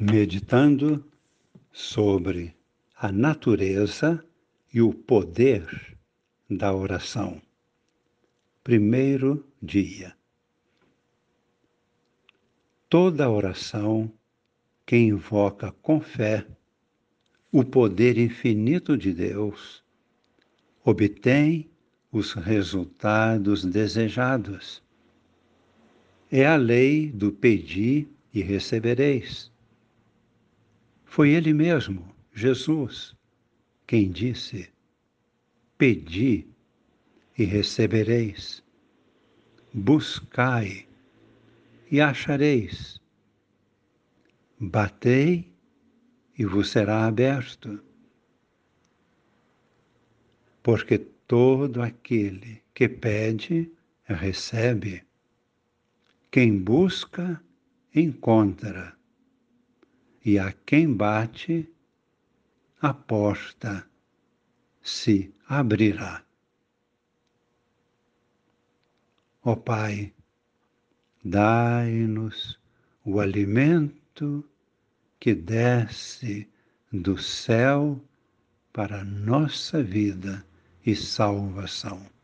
[0.00, 1.04] meditando
[1.70, 2.56] sobre
[2.96, 4.24] a natureza
[4.72, 5.98] e o poder
[6.48, 7.38] da oração.
[8.64, 10.16] Primeiro dia.
[12.88, 14.10] Toda oração
[14.86, 16.46] que invoca com fé
[17.52, 19.84] o poder infinito de Deus
[20.82, 21.68] obtém
[22.10, 24.82] os resultados desejados.
[26.32, 29.49] É a lei do pedir e recebereis.
[31.10, 33.16] Foi Ele mesmo, Jesus,
[33.84, 34.70] quem disse:
[35.76, 36.46] Pedi
[37.36, 38.62] e recebereis,
[39.74, 40.86] buscai
[41.90, 43.00] e achareis,
[44.56, 45.52] batei
[46.38, 47.82] e vos será aberto.
[50.62, 53.68] Porque todo aquele que pede,
[54.04, 55.02] recebe.
[56.30, 57.42] Quem busca,
[57.92, 58.99] encontra
[60.24, 61.68] e a quem bate,
[62.80, 63.86] a porta
[64.82, 66.24] se abrirá.
[69.42, 70.12] Ó Pai,
[71.24, 72.58] dai-nos
[73.04, 74.48] o alimento
[75.18, 76.48] que desce
[76.92, 78.00] do céu
[78.72, 80.44] para nossa vida
[80.84, 82.19] e salvação.